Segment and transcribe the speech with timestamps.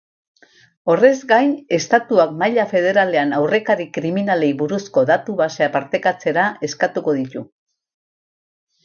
[0.91, 7.45] Horrez gain, estatuak maila federalean aurrekari kriminalei buruzko datu-basea partekatzera estutuko ditu.